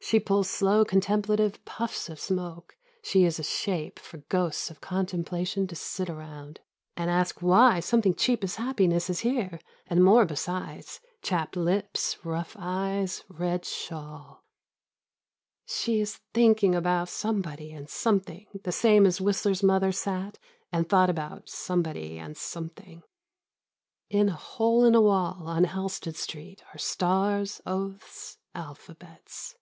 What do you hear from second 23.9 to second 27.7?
In a hole in a wall on Halsted Street are stars,